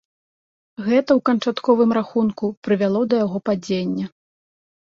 Гэта 0.87 1.11
ў 1.17 1.23
канчатковым 1.29 1.93
рахунку 1.99 2.45
прывяло 2.69 3.05
да 3.13 3.23
яго 3.25 3.37
падзення. 3.51 4.05